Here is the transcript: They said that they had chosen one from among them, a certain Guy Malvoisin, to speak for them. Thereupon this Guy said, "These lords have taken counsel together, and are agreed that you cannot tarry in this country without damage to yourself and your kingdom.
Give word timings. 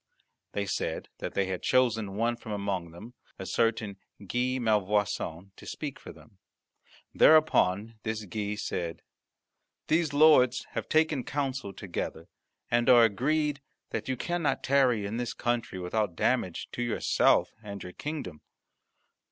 They 0.53 0.65
said 0.65 1.09
that 1.19 1.35
they 1.35 1.45
had 1.45 1.61
chosen 1.61 2.15
one 2.15 2.35
from 2.35 2.53
among 2.53 2.89
them, 2.89 3.13
a 3.37 3.45
certain 3.45 3.97
Guy 4.25 4.57
Malvoisin, 4.57 5.51
to 5.55 5.65
speak 5.67 5.99
for 5.99 6.11
them. 6.11 6.39
Thereupon 7.13 7.99
this 8.01 8.25
Guy 8.25 8.55
said, 8.55 9.03
"These 9.89 10.11
lords 10.11 10.63
have 10.71 10.89
taken 10.89 11.23
counsel 11.23 11.71
together, 11.71 12.27
and 12.71 12.89
are 12.89 13.03
agreed 13.03 13.61
that 13.91 14.09
you 14.09 14.17
cannot 14.17 14.63
tarry 14.63 15.05
in 15.05 15.17
this 15.17 15.35
country 15.35 15.77
without 15.77 16.15
damage 16.15 16.69
to 16.71 16.81
yourself 16.81 17.51
and 17.61 17.83
your 17.83 17.93
kingdom. 17.93 18.41